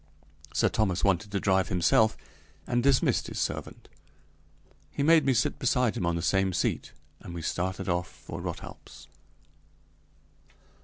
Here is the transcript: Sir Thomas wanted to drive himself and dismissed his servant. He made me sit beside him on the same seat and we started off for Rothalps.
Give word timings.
Sir 0.51 0.67
Thomas 0.67 1.03
wanted 1.03 1.31
to 1.31 1.39
drive 1.39 1.69
himself 1.69 2.17
and 2.65 2.81
dismissed 2.81 3.27
his 3.27 3.37
servant. 3.39 3.87
He 4.89 5.03
made 5.03 5.27
me 5.27 5.35
sit 5.35 5.59
beside 5.59 5.95
him 5.95 6.07
on 6.07 6.15
the 6.15 6.23
same 6.23 6.53
seat 6.53 6.91
and 7.19 7.35
we 7.35 7.43
started 7.43 7.87
off 7.87 8.07
for 8.07 8.41
Rothalps. 8.41 9.05